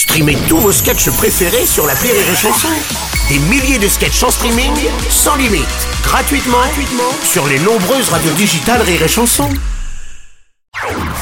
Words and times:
Streamez 0.00 0.38
tous 0.48 0.56
vos 0.56 0.72
sketchs 0.72 1.10
préférés 1.10 1.66
sur 1.66 1.86
la 1.86 1.92
Rire 1.92 2.14
et 2.14 2.34
Chanson. 2.34 2.68
Des 3.28 3.38
milliers 3.50 3.78
de 3.78 3.86
sketchs 3.86 4.22
en 4.22 4.30
streaming, 4.30 4.72
sans 5.10 5.36
limite, 5.36 5.66
gratuitement, 6.02 6.56
gratuitement 6.56 7.12
sur 7.22 7.46
les 7.46 7.58
nombreuses 7.58 8.08
radios 8.08 8.32
digitales 8.32 8.80
Rire 8.80 9.02
et 9.02 9.08
Chanson. 9.08 9.50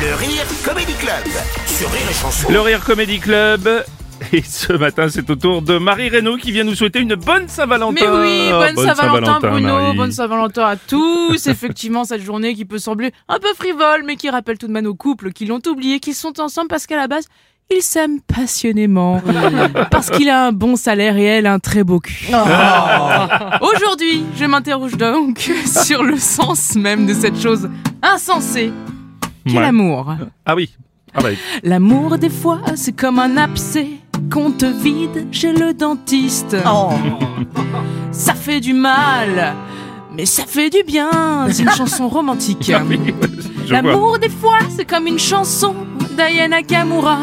Le 0.00 0.14
Rire 0.14 0.46
Comedy 0.64 0.94
Club 0.94 1.22
sur 1.66 1.92
Rire 1.92 2.00
et 2.10 2.14
Chanson. 2.14 2.50
Le 2.50 2.60
Rire 2.62 2.82
Comedy 2.82 3.20
Club. 3.20 3.84
Et 4.32 4.40
ce 4.40 4.72
matin, 4.72 5.08
c'est 5.10 5.28
au 5.28 5.36
tour 5.36 5.60
de 5.60 5.76
Marie 5.76 6.08
Reynaud 6.08 6.38
qui 6.38 6.50
vient 6.50 6.64
nous 6.64 6.74
souhaiter 6.74 7.00
une 7.00 7.14
bonne 7.14 7.48
Saint-Valentin. 7.48 7.92
Mais 7.92 8.08
oui, 8.08 8.50
bonne, 8.52 8.86
Saint-Valentin 8.86 9.38
Bruno, 9.38 9.68
Marie. 9.68 9.96
bonne 9.98 10.12
Saint-Valentin 10.12 10.64
à 10.64 10.76
tous. 10.76 11.46
Effectivement, 11.46 12.04
cette 12.04 12.22
journée 12.22 12.54
qui 12.54 12.64
peut 12.64 12.78
sembler 12.78 13.12
un 13.28 13.38
peu 13.38 13.52
frivole, 13.54 14.04
mais 14.06 14.16
qui 14.16 14.30
rappelle 14.30 14.56
tout 14.56 14.66
de 14.66 14.72
même 14.72 14.86
aux 14.86 14.94
couples 14.94 15.32
qui 15.32 15.44
l'ont 15.44 15.60
oublié, 15.66 16.00
qu'ils 16.00 16.14
sont 16.14 16.40
ensemble 16.40 16.68
parce 16.68 16.86
qu'à 16.86 16.96
la 16.96 17.06
base, 17.06 17.26
ils 17.76 17.82
s'aiment 17.82 18.20
passionnément. 18.20 19.20
parce 19.90 20.10
qu'il 20.10 20.28
a 20.28 20.46
un 20.46 20.52
bon 20.52 20.76
salaire 20.76 21.16
et 21.16 21.24
elle 21.24 21.46
un 21.46 21.58
très 21.58 21.84
beau 21.84 22.00
cul. 22.00 22.28
Aujourd'hui, 23.60 24.24
je 24.36 24.44
m'interroge 24.44 24.96
donc 24.96 25.38
sur 25.66 26.02
le 26.02 26.16
sens 26.18 26.74
même 26.76 27.06
de 27.06 27.14
cette 27.14 27.40
chose 27.40 27.68
insensée 28.02 28.72
qu'est 29.46 29.54
Ouais. 29.56 29.60
l'amour. 29.62 30.14
Ah 30.46 30.54
oui. 30.54 30.70
Ah 31.14 31.20
bah, 31.22 31.28
L'amour, 31.62 32.16
des 32.16 32.30
fois, 32.30 32.60
c'est 32.74 32.92
comme 32.96 33.18
un 33.18 33.36
abcès 33.36 33.88
qu'on 34.32 34.50
te 34.50 34.64
vide 34.66 35.26
chez 35.30 35.52
le 35.52 35.74
dentiste. 35.74 36.56
Ça 38.12 38.34
fait 38.34 38.60
du 38.60 38.72
mal, 38.72 39.54
mais 40.14 40.26
ça 40.26 40.44
fait 40.46 40.68
du 40.70 40.82
bien. 40.86 41.46
C'est 41.50 41.62
une 41.62 41.70
chanson 41.70 42.08
romantique. 42.08 42.70
oui, 42.88 42.98
vois. 43.68 43.82
L'amour, 43.82 44.18
des 44.18 44.28
fois, 44.28 44.58
c'est 44.74 44.84
comme 44.84 45.06
une 45.06 45.18
chanson 45.18 45.74
d'Aya 46.16 46.46
Nakamura. 46.48 47.18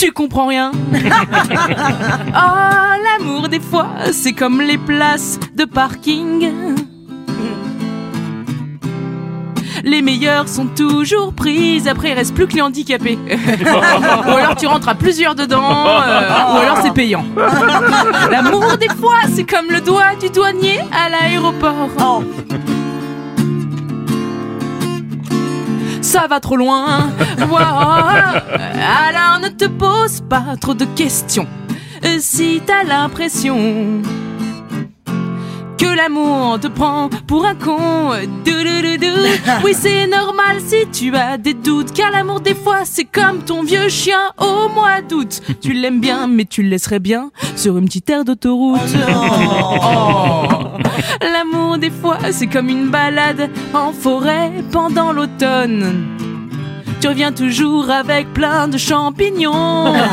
Tu 0.00 0.12
comprends 0.12 0.46
rien 0.46 0.72
Oh, 0.94 2.48
l'amour, 3.04 3.50
des 3.50 3.60
fois, 3.60 3.86
c'est 4.12 4.32
comme 4.32 4.62
les 4.62 4.78
places 4.78 5.38
de 5.54 5.66
parking. 5.66 6.50
Les 9.84 10.00
meilleures 10.00 10.48
sont 10.48 10.68
toujours 10.68 11.34
prises, 11.34 11.86
après 11.86 12.12
il 12.12 12.14
reste 12.14 12.34
plus 12.34 12.46
que 12.46 12.54
les 12.54 12.62
handicapés. 12.62 13.18
ou 13.30 14.36
alors 14.36 14.56
tu 14.56 14.66
rentres 14.66 14.88
à 14.88 14.94
plusieurs 14.94 15.34
dedans, 15.34 15.70
euh, 15.70 16.54
ou 16.54 16.56
alors 16.56 16.78
c'est 16.82 16.94
payant. 16.94 17.26
L'amour 18.30 18.78
des 18.78 18.88
fois, 18.88 19.18
c'est 19.34 19.44
comme 19.44 19.70
le 19.70 19.82
doigt 19.82 20.14
du 20.18 20.30
douanier 20.30 20.80
à 20.92 21.10
l'aéroport. 21.10 22.22
Ça 26.10 26.26
va 26.26 26.40
trop 26.40 26.56
loin. 26.56 27.08
Alors 27.38 29.38
ne 29.40 29.48
te 29.48 29.66
pose 29.66 30.20
pas 30.28 30.56
trop 30.60 30.74
de 30.74 30.84
questions. 30.84 31.46
Si 32.18 32.60
t'as 32.66 32.82
l'impression 32.82 34.02
que 35.78 35.86
l'amour 35.86 36.58
te 36.58 36.66
prend 36.66 37.08
pour 37.28 37.46
un 37.46 37.54
con. 37.54 38.10
Oui, 39.64 39.72
c'est 39.72 40.08
normal 40.08 40.56
si 40.66 40.84
tu 40.90 41.14
as 41.14 41.38
des 41.38 41.54
doutes, 41.54 41.92
car 41.92 42.10
l'amour 42.10 42.40
des 42.40 42.56
fois 42.56 42.80
c'est 42.84 43.04
comme 43.04 43.44
ton 43.44 43.62
vieux 43.62 43.88
chien 43.88 44.32
au 44.38 44.68
mois 44.68 45.02
d'août. 45.02 45.40
Tu 45.60 45.74
l'aimes 45.74 46.00
bien, 46.00 46.26
mais 46.26 46.44
tu 46.44 46.64
le 46.64 46.70
laisserais 46.70 46.98
bien 46.98 47.30
sur 47.54 47.78
une 47.78 47.84
petite 47.84 48.10
aire 48.10 48.24
d'autoroute. 48.24 48.80
Oh. 49.08 50.48
L'amour 51.20 51.78
des 51.78 51.90
fois 51.90 52.18
c'est 52.30 52.46
comme 52.46 52.68
une 52.68 52.88
balade 52.88 53.50
en 53.74 53.92
forêt 53.92 54.52
pendant 54.72 55.12
l'automne. 55.12 56.06
Tu 57.00 57.08
reviens 57.08 57.32
toujours 57.32 57.88
avec 57.90 58.30
plein 58.34 58.68
de 58.68 58.76
champignons. 58.76 59.94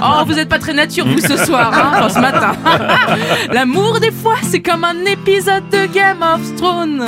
Oh, 0.00 0.24
vous 0.26 0.38
êtes 0.38 0.48
pas 0.48 0.58
très 0.58 0.72
nature, 0.72 1.06
vous, 1.06 1.18
ce 1.20 1.36
soir, 1.44 1.70
hein, 1.74 1.90
enfin, 1.96 2.08
ce 2.08 2.18
matin. 2.20 2.52
L'amour, 3.52 4.00
des 4.00 4.12
fois, 4.12 4.36
c'est 4.42 4.60
comme 4.60 4.84
un 4.84 5.04
épisode 5.04 5.68
de 5.70 5.86
Game 5.92 6.22
of 6.22 6.54
Thrones. 6.56 7.04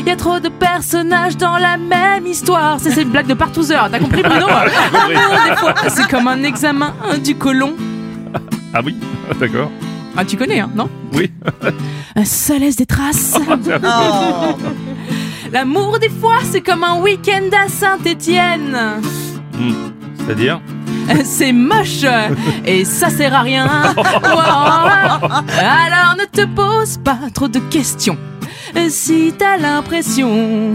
Il 0.00 0.06
y 0.06 0.10
a 0.10 0.16
trop 0.16 0.40
de 0.40 0.48
personnages 0.48 1.36
dans 1.36 1.58
la 1.58 1.76
même 1.76 2.26
histoire. 2.26 2.78
C'est 2.80 2.90
cette 2.90 3.10
blague 3.10 3.26
de 3.26 3.34
partouzeur, 3.34 3.88
t'as 3.90 3.98
compris, 3.98 4.22
Bruno 4.22 4.46
L'amour, 4.46 5.36
des 5.48 5.56
fois, 5.56 5.74
c'est 5.88 6.08
comme 6.08 6.26
un 6.28 6.42
examen 6.42 6.94
du 7.22 7.36
colon. 7.36 7.74
Ah 8.72 8.80
oui, 8.84 8.96
d'accord. 9.38 9.70
Ah, 10.16 10.24
tu 10.24 10.36
connais, 10.36 10.60
hein, 10.60 10.70
non 10.74 10.88
Oui. 11.12 11.30
Ça 12.24 12.58
laisse 12.58 12.76
des 12.76 12.86
traces. 12.86 13.38
Oh. 13.82 14.56
L'amour, 15.52 15.98
des 15.98 16.08
fois, 16.08 16.38
c'est 16.44 16.60
comme 16.60 16.84
un 16.84 17.00
week-end 17.00 17.48
à 17.52 17.68
Saint-Étienne. 17.68 18.76
Hmm. 19.58 19.72
C'est-à-dire 20.16 20.60
C'est 21.24 21.52
moche 21.52 22.04
et 22.64 22.84
ça 22.84 23.10
sert 23.10 23.34
à 23.34 23.40
rien. 23.40 23.66
Alors 25.66 26.16
ne 26.18 26.24
te 26.30 26.46
pose 26.46 26.98
pas 26.98 27.18
trop 27.34 27.48
de 27.48 27.58
questions. 27.58 28.16
Si 28.88 29.34
t'as 29.36 29.56
l'impression 29.56 30.72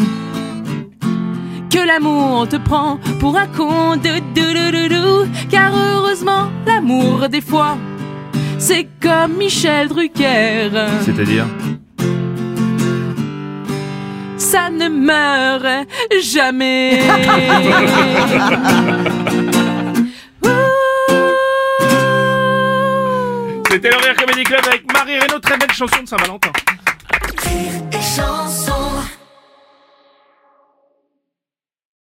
que 1.70 1.88
l'amour 1.88 2.48
te 2.48 2.58
prend 2.58 3.00
pour 3.20 3.38
un 3.38 3.48
con 3.48 3.98
de 3.98 4.20
car 5.50 5.72
heureusement 5.74 6.50
l'amour 6.66 7.30
des 7.30 7.42
fois 7.42 7.78
c'est 8.58 8.88
comme 9.02 9.38
Michel 9.38 9.88
Drucker. 9.88 10.70
C'est-à-dire 11.04 11.46
Ça 14.38 14.70
ne 14.70 14.90
meurt 14.90 15.88
jamais. 16.22 17.02
C'était 23.72 23.90
le 23.90 23.98
Rire 23.98 24.16
Comedy 24.16 24.44
Club 24.44 24.62
avec 24.68 24.92
Marie 24.94 25.20
Reynaud, 25.20 25.40
très 25.40 25.58
belle 25.58 25.74
chanson 25.74 26.02
de 26.02 26.08
Saint-Valentin. 26.08 26.52
Rire 27.92 28.75